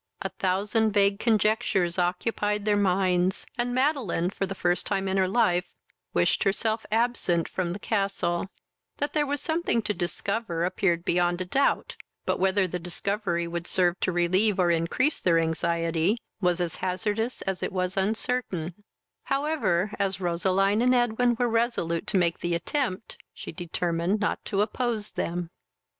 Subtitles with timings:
[0.23, 5.27] A thousand vague conjectures occupied their minds, and Madeline, for the first time in her
[5.27, 5.67] life,
[6.11, 8.49] wished herself absent from the castle:
[8.97, 11.95] that there was something to discover appeared beyond a doubt;
[12.25, 17.43] but, whether the discovery would serve to relieve or increase their anxiety, was as hazardous
[17.43, 18.73] as it was uncertain;
[19.25, 24.63] however, as Roseline and Edwin were resolute to make the attempt, she determined not to
[24.63, 25.51] oppose them.